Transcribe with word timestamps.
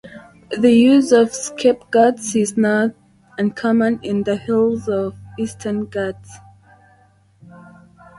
The 0.59 0.71
use 0.71 1.11
of 1.11 1.31
scapegoats 1.31 2.35
is 2.35 2.57
not 2.57 2.95
uncommon 3.37 3.99
in 4.01 4.23
the 4.23 4.35
hills 4.35 4.89
of 4.89 5.13
the 5.37 5.43
Eastern 5.43 5.85
Ghats. 5.85 6.37